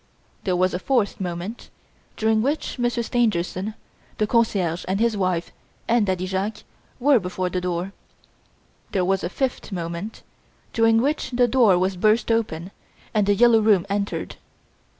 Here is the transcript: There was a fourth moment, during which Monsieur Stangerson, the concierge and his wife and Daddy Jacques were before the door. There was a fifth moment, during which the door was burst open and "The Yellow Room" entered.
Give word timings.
There 0.45 0.55
was 0.55 0.73
a 0.73 0.79
fourth 0.79 1.21
moment, 1.21 1.69
during 2.17 2.41
which 2.41 2.79
Monsieur 2.79 3.03
Stangerson, 3.03 3.75
the 4.17 4.25
concierge 4.25 4.83
and 4.87 4.99
his 4.99 5.15
wife 5.15 5.51
and 5.87 6.07
Daddy 6.07 6.25
Jacques 6.25 6.63
were 6.99 7.19
before 7.19 7.51
the 7.51 7.61
door. 7.61 7.91
There 8.93 9.05
was 9.05 9.23
a 9.23 9.29
fifth 9.29 9.71
moment, 9.71 10.23
during 10.73 11.03
which 11.03 11.29
the 11.29 11.47
door 11.47 11.77
was 11.77 11.97
burst 11.97 12.31
open 12.31 12.71
and 13.13 13.27
"The 13.27 13.35
Yellow 13.35 13.59
Room" 13.61 13.85
entered. 13.91 14.37